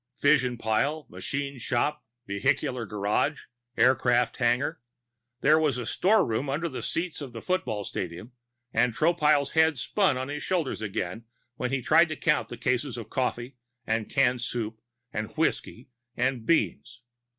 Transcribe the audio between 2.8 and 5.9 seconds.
garage, aircraft hangar. There was a